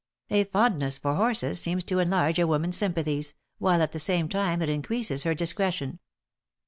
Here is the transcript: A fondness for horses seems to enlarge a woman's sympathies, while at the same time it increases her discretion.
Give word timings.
A 0.31 0.45
fondness 0.45 0.97
for 0.97 1.13
horses 1.13 1.59
seems 1.59 1.83
to 1.83 1.99
enlarge 1.99 2.39
a 2.39 2.47
woman's 2.47 2.75
sympathies, 2.75 3.35
while 3.59 3.83
at 3.83 3.91
the 3.91 3.99
same 3.99 4.27
time 4.27 4.59
it 4.63 4.67
increases 4.69 5.21
her 5.21 5.35
discretion. 5.35 5.99